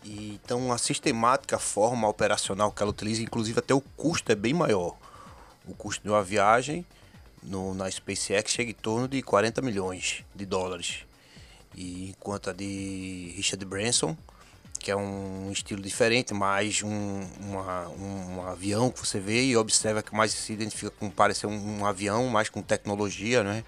E, 0.05 0.41
então, 0.43 0.73
a 0.73 0.79
sistemática 0.79 1.59
forma 1.59 2.09
operacional 2.09 2.73
que 2.73 2.83
ela 2.83 2.91
utiliza, 2.91 3.23
inclusive 3.23 3.59
até 3.59 3.73
o 3.75 3.81
custo 3.81 4.33
é 4.33 4.35
bem 4.35 4.53
maior. 4.53 4.97
O 5.67 5.75
custo 5.75 6.03
de 6.03 6.11
uma 6.11 6.23
viagem 6.23 6.85
no, 7.43 7.75
na 7.75 7.91
SpaceX 7.91 8.51
chega 8.51 8.71
em 8.71 8.75
torno 8.75 9.07
de 9.07 9.23
40 9.23 9.63
milhões 9.63 10.25
de 10.35 10.45
dólares. 10.45 11.05
E 11.75 12.11
enquanto 12.11 12.51
a 12.51 12.53
de 12.53 13.33
Richard 13.37 13.65
Branson 13.65 14.17
que 14.83 14.91
é 14.91 14.97
um 14.97 15.51
estilo 15.53 15.81
diferente, 15.81 16.35
mais 16.35 16.83
um, 16.83 17.21
uma, 17.41 17.89
um, 17.91 18.37
um, 18.37 18.47
avião 18.49 18.91
que 18.91 18.99
você 18.99 19.21
vê 19.21 19.45
e 19.45 19.57
observa 19.57 20.03
que 20.03 20.13
mais 20.13 20.33
se 20.33 20.53
identifica 20.53 20.91
com 20.91 21.09
parecer 21.09 21.47
um, 21.47 21.79
um, 21.79 21.87
avião, 21.87 22.27
mais 22.27 22.49
com 22.49 22.61
tecnologia, 22.61 23.45
né? 23.45 23.65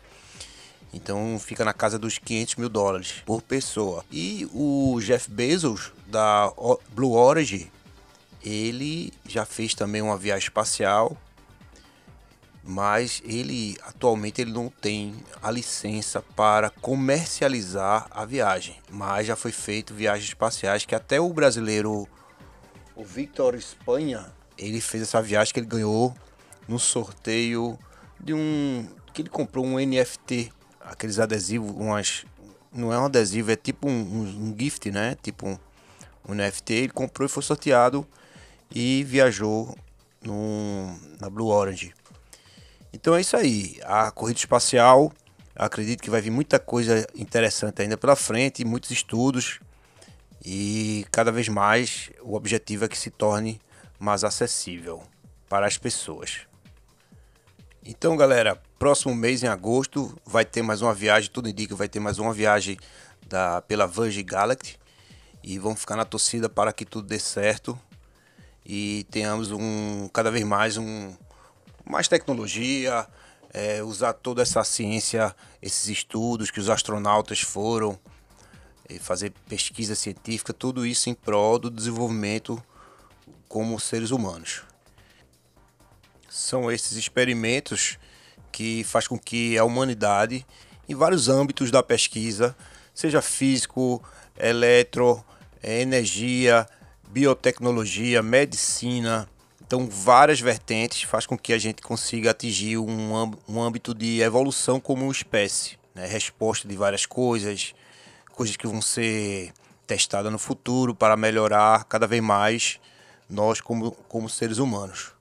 Então 0.93 1.39
fica 1.39 1.65
na 1.65 1.73
casa 1.73 1.99
dos 1.99 2.19
500 2.19 2.57
mil 2.57 2.69
dólares 2.69 3.23
por 3.27 3.43
pessoa. 3.43 4.05
E 4.11 4.49
o 4.53 4.99
Jeff 5.01 5.31
Bezos, 5.31 5.93
da 6.07 6.53
Blue 6.93 7.13
Origin, 7.13 7.71
ele 8.43 9.13
já 9.27 9.45
fez 9.45 9.75
também 9.75 10.03
uma 10.03 10.17
viagem 10.17 10.47
espacial 10.49 11.17
mas 12.67 13.23
ele 13.25 13.77
atualmente 13.83 14.41
ele 14.41 14.51
não 14.51 14.71
tem 14.71 15.15
a 15.43 15.51
licença 15.51 16.23
para 16.35 16.71
comercializar 16.71 18.07
a 18.11 18.25
viagem, 18.25 18.77
mas 18.91 19.27
já 19.27 19.37
foi 19.37 19.53
feito 19.53 19.93
viagens 19.93 20.29
espaciais 20.29 20.87
que 20.87 20.95
até 20.95 21.21
o 21.21 21.29
brasileiro 21.33 22.09
o 22.97 23.05
Victor 23.05 23.55
Espanha, 23.55 24.33
ele 24.57 24.81
fez 24.81 25.03
essa 25.03 25.21
viagem 25.21 25.53
que 25.53 25.61
ele 25.61 25.67
ganhou 25.67 26.15
no 26.67 26.79
sorteio 26.79 27.79
de 28.19 28.33
um 28.33 28.89
que 29.13 29.23
ele 29.23 29.29
comprou 29.29 29.65
um 29.65 29.79
NFT, 29.79 30.53
aqueles 30.85 31.19
adesivos, 31.19 31.71
umas 31.71 32.25
não 32.73 32.93
é 32.93 32.99
um 32.99 33.05
adesivo, 33.05 33.53
é 33.53 33.57
tipo 33.57 33.89
um, 33.89 33.93
um, 33.93 34.57
gift, 34.59 34.91
né? 34.91 35.17
Tipo 35.23 35.49
um, 35.49 35.59
um 36.29 36.35
NFT, 36.35 36.73
ele 36.75 36.93
comprou 36.93 37.25
e 37.25 37.29
foi 37.29 37.43
sorteado 37.43 38.07
e 38.75 39.05
viajou 39.05 39.77
no, 40.21 40.99
na 41.21 41.31
Blue 41.31 41.47
Orange. 41.47 41.95
Então 42.93 43.15
é 43.15 43.21
isso 43.21 43.37
aí. 43.37 43.79
A 43.85 44.11
corrida 44.11 44.39
espacial, 44.39 45.13
acredito 45.55 46.03
que 46.03 46.11
vai 46.11 46.21
vir 46.21 46.31
muita 46.31 46.59
coisa 46.59 47.07
interessante 47.15 47.83
ainda 47.83 47.97
pela 47.97 48.17
frente, 48.17 48.65
muitos 48.65 48.91
estudos. 48.91 49.61
E 50.45 51.07
cada 51.11 51.31
vez 51.33 51.49
mais 51.49 52.11
o 52.21 52.35
objetivo 52.35 52.85
é 52.85 52.89
que 52.89 52.99
se 52.99 53.11
torne 53.11 53.61
mais 53.99 54.25
acessível 54.25 55.03
para 55.49 55.67
as 55.67 55.79
pessoas. 55.79 56.41
Então, 57.87 58.17
galera, 58.17 58.59
próximo 58.79 59.15
mês 59.15 59.43
em 59.43 59.47
agosto 59.47 60.17
vai 60.25 60.43
ter 60.43 60.63
mais 60.63 60.81
uma 60.81 60.95
viagem, 60.95 61.31
tudo 61.31 61.51
indica 61.51 61.75
que 61.75 61.79
vai 61.79 61.87
ter 61.87 62.01
mais 62.01 62.19
uma 62.19 62.33
viagem 62.33 62.79
da 63.27 63.61
pela 63.61 63.87
Virgin 63.87 64.25
Galactic 64.25 64.79
e 65.43 65.59
vamos 65.59 65.81
ficar 65.81 65.95
na 65.95 66.07
torcida 66.07 66.49
para 66.49 66.73
que 66.73 66.87
tudo 66.87 67.07
dê 67.07 67.19
certo 67.19 67.79
e 68.65 69.07
tenhamos 69.11 69.51
um 69.51 70.09
cada 70.15 70.31
vez 70.31 70.47
mais 70.47 70.79
um 70.79 71.15
mais 71.85 72.09
tecnologia, 72.09 73.07
é, 73.53 73.83
usar 73.83 74.15
toda 74.15 74.41
essa 74.41 74.65
ciência, 74.65 75.37
esses 75.61 75.87
estudos 75.89 76.51
que 76.51 76.61
os 76.61 76.71
astronautas 76.71 77.43
foram, 77.43 77.99
fazer 79.01 79.31
pesquisa 79.47 79.95
científica, 79.95 80.55
tudo 80.55 80.87
isso 80.87 81.11
em 81.11 81.15
prol 81.15 81.59
do 81.59 81.71
desenvolvimento 81.71 82.63
como 83.47 83.79
seres 83.79 84.11
humanos. 84.11 84.63
São 86.37 86.69
esses 86.69 86.97
experimentos 86.97 87.97
que 88.51 88.83
faz 88.83 89.07
com 89.07 89.17
que 89.17 89.57
a 89.57 89.63
humanidade, 89.63 90.45
em 90.89 90.95
vários 90.97 91.29
âmbitos 91.29 91.71
da 91.71 91.81
pesquisa, 91.81 92.57
seja 92.93 93.23
físico, 93.23 94.03
eletro, 94.37 95.25
energia, 95.63 96.67
biotecnologia, 97.09 98.21
medicina, 98.21 99.29
então, 99.65 99.89
várias 99.89 100.41
vertentes 100.41 101.03
faz 101.03 101.25
com 101.25 101.39
que 101.39 101.53
a 101.53 101.59
gente 101.59 101.81
consiga 101.81 102.33
atingir 102.33 102.79
um, 102.79 103.33
um 103.49 103.63
âmbito 103.63 103.95
de 103.95 104.21
evolução 104.21 104.81
como 104.81 105.11
espécie, 105.13 105.79
né? 105.95 106.05
resposta 106.05 106.67
de 106.67 106.77
várias 106.77 107.07
coisas, 107.07 107.75
coisas 108.33 108.57
que 108.57 108.67
vão 108.67 108.83
ser 108.83 109.53
testadas 109.87 110.33
no 110.33 110.39
futuro 110.39 110.97
para 110.97 111.17
melhorar 111.17 111.85
cada 111.85 112.09
vez 112.09 112.21
mais 112.21 112.81
nós 113.31 113.61
como, 113.61 113.93
como 114.09 114.29
seres 114.29 114.59
humanos. 114.59 115.14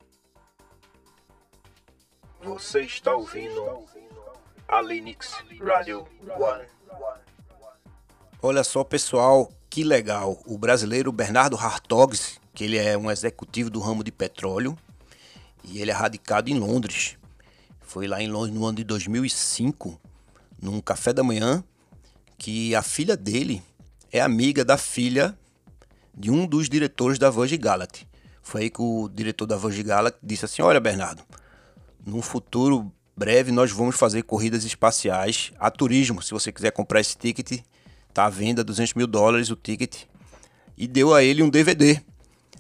Você 2.44 2.82
está 2.82 3.16
ouvindo 3.16 3.86
a 4.68 4.82
Linux 4.82 5.34
Radio 5.62 6.08
One. 6.38 6.66
Olha 8.42 8.64
só, 8.64 8.84
pessoal, 8.84 9.52
que 9.70 9.84
legal. 9.84 10.42
O 10.46 10.58
brasileiro 10.58 11.12
Bernardo 11.12 11.56
Hartogs 11.56 12.40
que 12.54 12.64
ele 12.64 12.78
é 12.78 12.98
um 12.98 13.10
executivo 13.10 13.70
do 13.70 13.80
ramo 13.80 14.04
de 14.04 14.12
petróleo 14.12 14.78
e 15.64 15.82
ele 15.82 15.92
é 15.92 15.94
radicado 15.94 16.50
em 16.50 16.58
Londres. 16.58 17.18
Foi 17.82 18.08
lá 18.08 18.22
em 18.22 18.30
Londres 18.30 18.54
no 18.54 18.66
ano 18.66 18.78
de 18.78 18.84
2005, 18.84 20.00
num 20.62 20.80
café 20.80 21.12
da 21.12 21.24
manhã, 21.24 21.64
que 22.38 22.76
a 22.76 22.82
filha 22.82 23.18
dele 23.18 23.64
é 24.12 24.22
amiga 24.22 24.64
da 24.64 24.78
filha 24.78 25.38
de 26.14 26.30
um 26.30 26.46
dos 26.46 26.70
diretores 26.70 27.18
da 27.18 27.30
Virgin 27.30 27.58
Galactic. 27.58 28.08
Foi 28.42 28.64
aí 28.64 28.70
que 28.70 28.82
o 28.82 29.10
diretor 29.10 29.46
da 29.46 29.58
Virgin 29.58 29.84
Galactic 29.84 30.22
disse 30.22 30.46
assim: 30.46 30.62
Olha, 30.62 30.80
Bernardo, 30.80 31.24
num 32.06 32.22
futuro 32.22 32.92
breve 33.16 33.52
nós 33.52 33.72
vamos 33.72 33.96
fazer 33.96 34.24
corridas 34.24 34.64
espaciais 34.64 35.52
a 35.60 35.70
turismo. 35.70 36.22
Se 36.22 36.32
você 36.32 36.52
quiser 36.52 36.72
comprar 36.72 37.00
esse 37.00 37.18
ticket, 37.18 37.62
tá 38.14 38.26
à 38.26 38.30
venda 38.30 38.64
200 38.64 38.94
mil 38.96 39.08
dólares 39.08 39.50
o 39.50 39.56
ticket. 39.56 40.04
E 40.78 40.88
deu 40.88 41.14
a 41.14 41.24
ele 41.24 41.44
um 41.44 41.50
DVD 41.50 42.02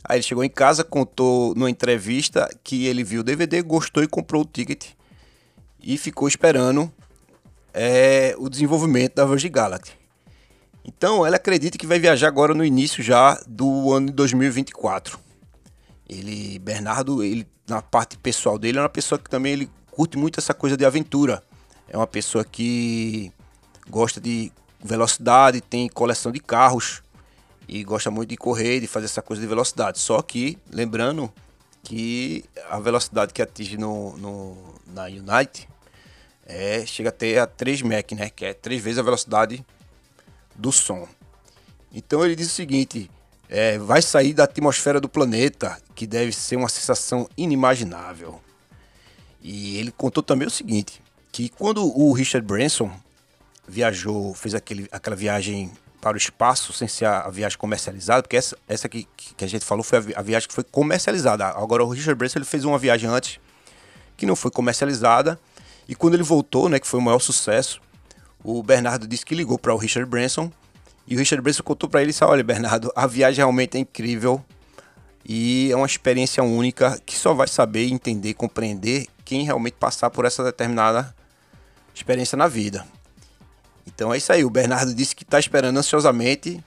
Aí 0.03 0.17
ele 0.17 0.23
chegou 0.23 0.43
em 0.43 0.49
casa, 0.49 0.83
contou 0.83 1.55
numa 1.55 1.69
entrevista 1.69 2.49
que 2.61 2.85
ele 2.87 3.03
viu 3.03 3.21
o 3.21 3.23
DVD, 3.23 3.61
gostou 3.61 4.03
e 4.03 4.07
comprou 4.07 4.41
o 4.41 4.45
ticket 4.45 4.87
e 5.81 5.97
ficou 5.97 6.27
esperando 6.27 6.91
é, 7.73 8.35
o 8.37 8.49
desenvolvimento 8.49 9.15
da 9.15 9.25
Virgin 9.25 9.49
Galactic. 9.49 9.93
Então, 10.83 11.25
ela 11.25 11.37
acredita 11.37 11.77
que 11.77 11.87
vai 11.87 11.99
viajar 11.99 12.27
agora 12.27 12.53
no 12.53 12.65
início 12.65 13.01
já 13.01 13.41
do 13.47 13.93
ano 13.93 14.07
de 14.07 14.13
2024. 14.13 15.17
Ele, 16.09 16.59
Bernardo, 16.59 17.23
ele 17.23 17.47
na 17.67 17.81
parte 17.81 18.17
pessoal 18.17 18.57
dele 18.57 18.77
é 18.77 18.81
uma 18.81 18.89
pessoa 18.89 19.17
que 19.19 19.29
também 19.29 19.53
ele 19.53 19.69
curte 19.91 20.17
muito 20.17 20.39
essa 20.39 20.53
coisa 20.53 20.75
de 20.75 20.85
aventura. 20.85 21.43
É 21.87 21.97
uma 21.97 22.07
pessoa 22.07 22.43
que 22.43 23.31
gosta 23.89 24.19
de 24.19 24.51
velocidade, 24.83 25.61
tem 25.61 25.87
coleção 25.87 26.31
de 26.31 26.39
carros 26.39 27.01
e 27.67 27.83
gosta 27.83 28.11
muito 28.11 28.29
de 28.29 28.37
correr, 28.37 28.79
de 28.79 28.87
fazer 28.87 29.05
essa 29.05 29.21
coisa 29.21 29.41
de 29.41 29.47
velocidade. 29.47 29.99
Só 29.99 30.21
que, 30.21 30.57
lembrando 30.71 31.31
que 31.83 32.45
a 32.69 32.79
velocidade 32.79 33.33
que 33.33 33.41
atinge 33.41 33.77
no, 33.77 34.17
no 34.17 34.73
na 34.87 35.05
Unite 35.05 35.67
é, 36.45 36.85
chega 36.85 37.09
até 37.09 37.39
a 37.39 37.47
3 37.47 37.81
Mach, 37.81 38.11
né? 38.13 38.29
Que 38.29 38.45
é 38.45 38.53
três 38.53 38.81
vezes 38.81 38.99
a 38.99 39.03
velocidade 39.03 39.65
do 40.55 40.71
som. 40.71 41.07
Então 41.91 42.23
ele 42.25 42.35
diz 42.35 42.47
o 42.47 42.53
seguinte: 42.55 43.09
é, 43.53 43.77
vai 43.77 44.01
sair 44.01 44.33
da 44.33 44.45
atmosfera 44.45 44.99
do 44.99 45.07
planeta, 45.07 45.77
que 45.93 46.07
deve 46.07 46.31
ser 46.31 46.55
uma 46.55 46.67
sensação 46.67 47.29
inimaginável. 47.37 48.41
E 49.43 49.77
ele 49.77 49.91
contou 49.91 50.23
também 50.23 50.47
o 50.47 50.51
seguinte: 50.51 50.99
que 51.31 51.49
quando 51.49 51.85
o 51.85 52.11
Richard 52.13 52.45
Branson 52.45 52.91
viajou, 53.67 54.33
fez 54.33 54.55
aquele, 54.55 54.87
aquela 54.91 55.15
viagem 55.15 55.71
para 56.01 56.15
o 56.15 56.17
espaço 56.17 56.73
sem 56.73 56.87
ser 56.87 57.05
a, 57.05 57.29
viagem 57.29 57.55
comercializada, 57.55 58.23
porque 58.23 58.35
essa, 58.35 58.57
essa 58.67 58.89
que, 58.89 59.07
que 59.15 59.45
a 59.45 59.47
gente 59.47 59.63
falou 59.63 59.83
foi 59.83 59.99
a, 60.15 60.21
viagem 60.23 60.49
que 60.49 60.53
foi 60.55 60.63
comercializada. 60.63 61.45
Agora 61.45 61.83
o 61.83 61.89
Richard 61.89 62.17
Branson 62.17 62.39
ele 62.39 62.45
fez 62.45 62.65
uma 62.65 62.79
viagem 62.79 63.07
antes 63.07 63.39
que 64.17 64.25
não 64.25 64.35
foi 64.35 64.49
comercializada 64.49 65.39
e 65.87 65.93
quando 65.93 66.15
ele 66.15 66.23
voltou, 66.23 66.67
né, 66.69 66.79
que 66.79 66.87
foi 66.87 66.99
o 66.99 67.03
maior 67.03 67.19
sucesso, 67.19 67.79
o 68.43 68.63
Bernardo 68.63 69.07
disse 69.07 69.23
que 69.23 69.35
ligou 69.35 69.59
para 69.59 69.73
o 69.73 69.77
Richard 69.77 70.09
Branson 70.09 70.51
e 71.07 71.15
o 71.15 71.19
Richard 71.19 71.41
Branson 71.41 71.63
contou 71.63 71.89
para 71.89 72.01
ele 72.01 72.11
disse: 72.11 72.23
Olha, 72.23 72.43
Bernardo, 72.43 72.91
a 72.95 73.05
viagem 73.05 73.37
realmente 73.37 73.77
é 73.77 73.79
incrível 73.79 74.43
e 75.25 75.71
é 75.71 75.75
uma 75.75 75.85
experiência 75.85 76.43
única 76.43 76.99
que 77.05 77.15
só 77.15 77.33
vai 77.33 77.47
saber 77.47 77.87
entender, 77.87 78.33
compreender 78.33 79.07
quem 79.23 79.43
realmente 79.43 79.75
passar 79.75 80.09
por 80.09 80.25
essa 80.25 80.43
determinada 80.43 81.13
experiência 81.93 82.37
na 82.37 82.47
vida. 82.47 82.85
Então 83.87 84.13
é 84.13 84.17
isso 84.17 84.31
aí. 84.31 84.43
O 84.43 84.49
Bernardo 84.49 84.93
disse 84.93 85.15
que 85.15 85.23
está 85.23 85.39
esperando 85.39 85.77
ansiosamente 85.77 86.63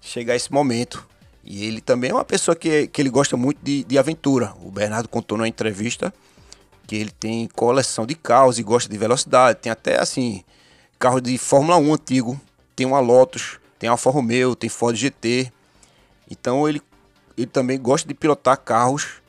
chegar 0.00 0.34
esse 0.34 0.52
momento. 0.52 1.06
E 1.44 1.64
ele 1.64 1.80
também 1.80 2.10
é 2.10 2.14
uma 2.14 2.24
pessoa 2.24 2.54
que, 2.54 2.88
que 2.88 3.00
ele 3.00 3.08
gosta 3.08 3.36
muito 3.36 3.58
de, 3.62 3.84
de 3.84 3.98
aventura. 3.98 4.54
O 4.62 4.70
Bernardo 4.70 5.08
contou 5.08 5.38
numa 5.38 5.48
entrevista 5.48 6.12
que 6.86 6.96
ele 6.96 7.10
tem 7.10 7.48
coleção 7.48 8.06
de 8.06 8.14
carros 8.14 8.58
e 8.58 8.62
gosta 8.62 8.90
de 8.90 8.98
velocidade. 8.98 9.60
Tem 9.60 9.72
até 9.72 10.00
assim 10.00 10.44
carro 10.98 11.20
de 11.20 11.38
Fórmula 11.38 11.76
1 11.78 11.94
antigo, 11.94 12.40
tem 12.78 12.86
uma 12.86 13.00
Lotus, 13.00 13.58
tem 13.76 13.90
Alfa 13.90 14.08
Romeo, 14.08 14.54
tem 14.54 14.70
Ford 14.70 14.94
GT. 14.94 15.52
Então 16.30 16.68
ele, 16.68 16.80
ele 17.36 17.48
também 17.48 17.76
gosta 17.76 18.06
de 18.06 18.14
pilotar 18.14 18.56
carros 18.56 19.20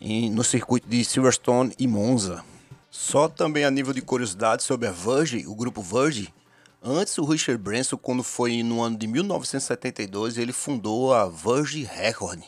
em, 0.00 0.30
no 0.30 0.44
circuito 0.44 0.86
de 0.88 1.04
Silverstone 1.04 1.74
e 1.76 1.88
Monza. 1.88 2.44
Só 2.92 3.28
também 3.28 3.64
a 3.64 3.70
nível 3.72 3.92
de 3.92 4.00
curiosidade 4.00 4.62
sobre 4.62 4.86
a 4.86 4.92
Virgin, 4.92 5.44
o 5.46 5.56
grupo 5.56 5.82
Virgin, 5.82 6.28
antes 6.80 7.18
o 7.18 7.24
Richard 7.24 7.60
Branson, 7.60 7.96
quando 7.96 8.22
foi 8.22 8.62
no 8.62 8.80
ano 8.80 8.96
de 8.96 9.08
1972, 9.08 10.38
ele 10.38 10.52
fundou 10.52 11.12
a 11.12 11.28
Virgin 11.28 11.82
Record. 11.82 12.44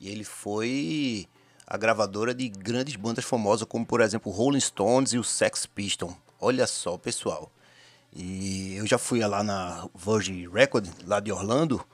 E 0.00 0.08
ele 0.08 0.24
foi 0.24 1.28
a 1.64 1.76
gravadora 1.76 2.34
de 2.34 2.48
grandes 2.48 2.96
bandas 2.96 3.24
famosas, 3.24 3.68
como 3.68 3.86
por 3.86 4.00
exemplo 4.00 4.32
Rolling 4.32 4.58
Stones 4.58 5.12
e 5.12 5.18
o 5.18 5.22
Sex 5.22 5.64
Pistols. 5.64 6.12
Olha 6.40 6.66
só, 6.66 6.98
pessoal. 6.98 7.52
E 8.18 8.74
eu 8.76 8.86
já 8.86 8.96
fui 8.96 9.20
lá 9.20 9.42
na 9.42 9.86
Virgin 9.94 10.48
Record, 10.48 10.88
lá 11.04 11.20
de 11.20 11.30
Orlando, 11.30 11.84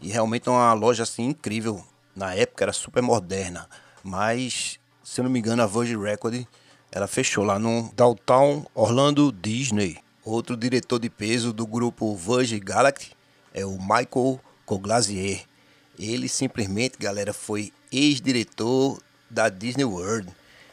e 0.00 0.08
realmente 0.08 0.48
é 0.48 0.50
uma 0.50 0.72
loja 0.72 1.04
assim 1.04 1.26
incrível. 1.26 1.84
Na 2.14 2.34
época 2.34 2.64
era 2.64 2.72
super 2.72 3.00
moderna, 3.02 3.68
mas 4.02 4.80
se 5.04 5.20
eu 5.20 5.22
não 5.22 5.30
me 5.30 5.38
engano 5.38 5.62
a 5.62 5.66
Virgin 5.66 5.96
Record 5.96 6.44
ela 6.90 7.06
fechou 7.06 7.44
lá 7.44 7.58
no 7.58 7.92
Downtown 7.94 8.66
Orlando 8.74 9.32
Disney. 9.32 9.98
Outro 10.24 10.56
diretor 10.56 10.98
de 10.98 11.10
peso 11.10 11.52
do 11.52 11.66
grupo 11.66 12.16
Virgin 12.16 12.60
Galactic 12.60 13.12
é 13.52 13.64
o 13.64 13.78
Michael 13.78 14.40
Coglazier. 14.64 15.44
Ele 15.98 16.28
simplesmente, 16.28 16.96
galera, 16.98 17.32
foi 17.32 17.72
ex-diretor 17.92 19.00
da 19.28 19.48
Disney 19.48 19.84
World. 19.84 20.32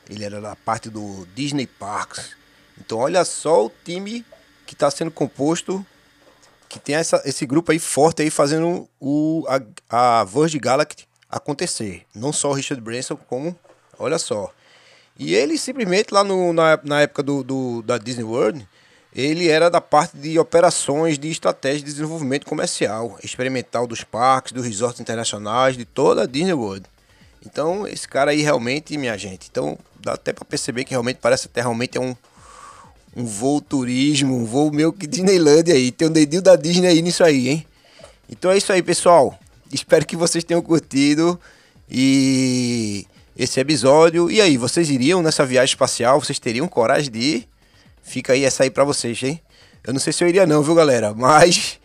Ele 0.09 0.23
era 0.23 0.39
da 0.39 0.55
parte 0.55 0.89
do 0.89 1.27
Disney 1.35 1.65
Parks. 1.65 2.35
Então 2.79 2.99
olha 2.99 3.25
só 3.25 3.65
o 3.65 3.71
time 3.83 4.23
que 4.71 4.75
está 4.75 4.89
sendo 4.89 5.11
composto, 5.11 5.85
que 6.69 6.79
tem 6.79 6.95
essa, 6.95 7.21
esse 7.25 7.45
grupo 7.45 7.73
aí 7.73 7.77
forte 7.77 8.21
aí 8.21 8.29
fazendo 8.29 8.87
o, 9.01 9.45
a, 9.89 10.21
a 10.21 10.23
Virgin 10.23 10.59
Galactic 10.59 11.05
acontecer. 11.29 12.05
Não 12.15 12.31
só 12.31 12.51
o 12.51 12.53
Richard 12.53 12.81
Branson, 12.81 13.17
como, 13.17 13.53
olha 13.99 14.17
só. 14.17 14.49
E 15.19 15.35
ele 15.35 15.57
simplesmente 15.57 16.13
lá 16.13 16.23
no, 16.23 16.53
na, 16.53 16.79
na 16.85 17.01
época 17.01 17.21
do, 17.21 17.43
do, 17.43 17.81
da 17.81 17.97
Disney 17.97 18.23
World, 18.23 18.65
ele 19.13 19.49
era 19.49 19.69
da 19.69 19.81
parte 19.81 20.15
de 20.15 20.39
operações 20.39 21.19
de 21.19 21.29
estratégia 21.29 21.79
de 21.79 21.91
desenvolvimento 21.91 22.45
comercial, 22.45 23.19
experimental 23.21 23.85
dos 23.85 24.05
parques, 24.05 24.53
dos 24.53 24.65
resorts 24.65 25.01
internacionais, 25.01 25.75
de 25.75 25.83
toda 25.83 26.23
a 26.23 26.25
Disney 26.25 26.53
World. 26.53 26.85
Então, 27.45 27.85
esse 27.85 28.07
cara 28.07 28.31
aí 28.31 28.41
realmente, 28.41 28.97
minha 28.97 29.17
gente, 29.17 29.49
então 29.51 29.77
dá 29.99 30.13
até 30.13 30.31
para 30.31 30.45
perceber 30.45 30.85
que 30.85 30.91
realmente 30.91 31.17
parece 31.17 31.47
até 31.47 31.59
realmente 31.59 31.97
é 31.97 32.01
um, 32.01 32.15
um 33.15 33.25
voo 33.25 33.59
turismo, 33.59 34.35
um 34.35 34.45
voo 34.45 34.71
meio 34.71 34.93
que 34.93 35.05
Disneyland 35.05 35.71
aí. 35.71 35.91
Tem 35.91 36.07
um 36.07 36.11
dedinho 36.11 36.41
da 36.41 36.55
Disney 36.55 36.87
aí 36.87 37.01
nisso 37.01 37.23
aí, 37.23 37.49
hein? 37.49 37.65
Então 38.29 38.49
é 38.49 38.57
isso 38.57 38.71
aí, 38.71 38.81
pessoal. 38.81 39.37
Espero 39.71 40.05
que 40.05 40.15
vocês 40.15 40.43
tenham 40.43 40.61
curtido 40.61 41.39
e 41.89 43.05
esse 43.35 43.59
episódio. 43.59 44.31
E 44.31 44.41
aí, 44.41 44.57
vocês 44.57 44.89
iriam 44.89 45.21
nessa 45.21 45.45
viagem 45.45 45.73
espacial? 45.73 46.21
Vocês 46.21 46.39
teriam 46.39 46.67
coragem 46.67 47.11
de 47.11 47.19
ir? 47.19 47.47
Fica 48.01 48.33
aí 48.33 48.45
essa 48.45 48.63
aí 48.63 48.69
pra 48.69 48.83
vocês, 48.83 49.21
hein? 49.23 49.41
Eu 49.83 49.93
não 49.93 49.99
sei 49.99 50.13
se 50.13 50.23
eu 50.23 50.27
iria 50.27 50.45
não, 50.45 50.63
viu, 50.63 50.75
galera? 50.75 51.13
Mas 51.13 51.79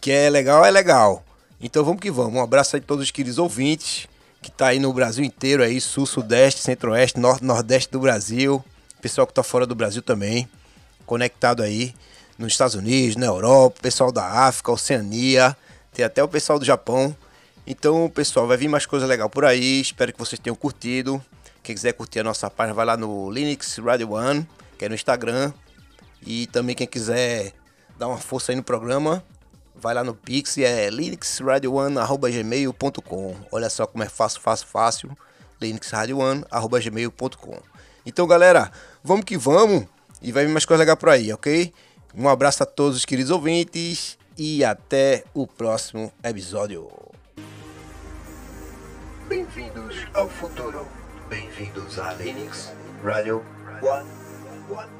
que 0.00 0.12
é 0.12 0.30
legal, 0.30 0.64
é 0.64 0.70
legal. 0.70 1.24
Então 1.60 1.84
vamos 1.84 2.00
que 2.00 2.10
vamos. 2.10 2.34
Um 2.34 2.42
abraço 2.42 2.76
aí 2.76 2.82
a 2.82 2.86
todos 2.86 3.04
os 3.04 3.10
queridos 3.10 3.38
ouvintes 3.38 4.06
que 4.40 4.50
tá 4.52 4.68
aí 4.68 4.78
no 4.78 4.92
Brasil 4.92 5.24
inteiro 5.24 5.64
aí, 5.64 5.80
sul, 5.80 6.06
sudeste, 6.06 6.60
centro-oeste, 6.60 7.18
norte, 7.18 7.44
nordeste 7.44 7.90
do 7.90 7.98
Brasil. 7.98 8.64
Pessoal 9.02 9.26
que 9.26 9.34
tá 9.34 9.42
fora 9.42 9.66
do 9.66 9.74
Brasil 9.74 10.00
também 10.00 10.48
conectado 11.08 11.62
aí 11.62 11.94
nos 12.36 12.52
Estados 12.52 12.74
Unidos, 12.76 13.16
na 13.16 13.26
Europa, 13.26 13.80
pessoal 13.82 14.12
da 14.12 14.46
África, 14.46 14.70
Oceania, 14.70 15.56
tem 15.92 16.04
até 16.04 16.22
o 16.22 16.28
pessoal 16.28 16.56
do 16.58 16.64
Japão. 16.64 17.16
Então, 17.66 18.08
pessoal, 18.14 18.46
vai 18.46 18.56
vir 18.56 18.68
mais 18.68 18.86
coisa 18.86 19.04
legal 19.06 19.28
por 19.28 19.44
aí. 19.44 19.80
Espero 19.80 20.12
que 20.12 20.18
vocês 20.18 20.38
tenham 20.38 20.54
curtido. 20.54 21.20
Quem 21.62 21.74
quiser 21.74 21.94
curtir 21.94 22.20
a 22.20 22.24
nossa 22.24 22.48
página, 22.48 22.74
vai 22.74 22.86
lá 22.86 22.96
no 22.96 23.28
Linux 23.30 23.78
Radio 23.78 24.12
One, 24.12 24.48
que 24.78 24.84
é 24.84 24.88
no 24.88 24.94
Instagram. 24.94 25.52
E 26.24 26.46
também 26.46 26.76
quem 26.76 26.86
quiser 26.86 27.52
dar 27.98 28.06
uma 28.08 28.18
força 28.18 28.52
aí 28.52 28.56
no 28.56 28.62
programa, 28.62 29.24
vai 29.74 29.94
lá 29.94 30.04
no 30.04 30.14
Pix, 30.14 30.58
é 30.58 30.88
linuxradioone.gmail.com. 30.90 33.36
Olha 33.50 33.68
só 33.68 33.84
como 33.86 34.04
é 34.04 34.08
fácil, 34.08 34.40
fácil, 34.40 34.68
fácil. 34.68 35.10
linuxradioone.gmail.com. 35.60 37.58
Então, 38.06 38.24
galera, 38.26 38.70
vamos 39.02 39.24
que 39.24 39.36
vamos. 39.36 39.86
E 40.20 40.32
vai 40.32 40.44
vir 40.44 40.52
mais 40.52 40.64
coisa 40.64 40.80
legal 40.82 40.96
por 40.96 41.10
aí, 41.10 41.32
ok? 41.32 41.72
Um 42.14 42.28
abraço 42.28 42.62
a 42.62 42.66
todos 42.66 42.96
os 42.96 43.04
queridos 43.04 43.30
ouvintes 43.30 44.18
e 44.36 44.64
até 44.64 45.24
o 45.34 45.46
próximo 45.46 46.12
episódio. 46.22 46.88
Bem-vindos 49.28 49.96
ao 50.14 50.28
futuro. 50.28 50.86
Bem-vindos 51.28 51.98
a 51.98 52.14
Linux 52.14 52.72
Radio 53.04 53.44
One. 53.82 54.97